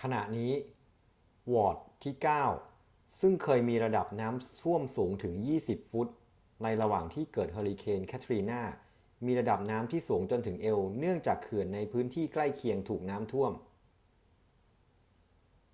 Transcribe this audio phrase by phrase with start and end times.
[0.00, 0.52] ขณะนี้
[1.52, 2.44] วอร์ดที่เก้า
[3.20, 5.34] ซึ่งเคยมีระดับน้ำท่วมสูงถึง
[5.66, 6.08] 20 ฟุต
[6.62, 8.60] ในระหว่างที่เกิดเฮอร์ริเคนแคทรีนา
[9.24, 13.52] มีระดับน้ำที่สูงจนถึงเอวเนื่องจากเขื่อนในพื้นที่ใกล้เคียงถูกน้ำท่วม